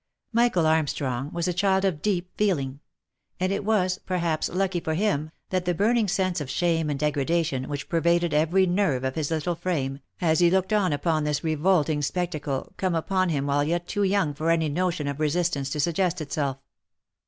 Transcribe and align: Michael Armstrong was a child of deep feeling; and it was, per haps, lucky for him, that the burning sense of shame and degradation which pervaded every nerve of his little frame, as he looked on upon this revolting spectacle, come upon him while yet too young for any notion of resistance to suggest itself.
Michael 0.33 0.65
Armstrong 0.65 1.29
was 1.31 1.47
a 1.47 1.53
child 1.53 1.85
of 1.85 2.01
deep 2.01 2.35
feeling; 2.35 2.79
and 3.39 3.51
it 3.51 3.63
was, 3.63 3.99
per 3.99 4.17
haps, 4.17 4.49
lucky 4.49 4.79
for 4.79 4.95
him, 4.95 5.29
that 5.51 5.65
the 5.65 5.75
burning 5.75 6.07
sense 6.07 6.41
of 6.41 6.49
shame 6.49 6.89
and 6.89 6.99
degradation 6.99 7.69
which 7.69 7.87
pervaded 7.87 8.33
every 8.33 8.65
nerve 8.65 9.03
of 9.03 9.13
his 9.13 9.29
little 9.29 9.53
frame, 9.53 9.99
as 10.19 10.39
he 10.39 10.49
looked 10.49 10.73
on 10.73 10.91
upon 10.91 11.23
this 11.23 11.43
revolting 11.43 12.01
spectacle, 12.01 12.73
come 12.77 12.95
upon 12.95 13.29
him 13.29 13.45
while 13.45 13.63
yet 13.63 13.87
too 13.87 14.01
young 14.01 14.33
for 14.33 14.49
any 14.49 14.69
notion 14.69 15.05
of 15.07 15.19
resistance 15.19 15.69
to 15.69 15.79
suggest 15.79 16.19
itself. 16.19 16.57